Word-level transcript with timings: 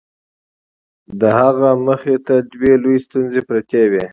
د 1.19 1.21
هغه 1.39 1.69
مخې 1.85 2.15
ته 2.27 2.35
دوې 2.51 2.73
لويې 2.83 2.99
ستونزې 3.05 3.41
پرتې 3.49 3.83
وې. 3.91 4.05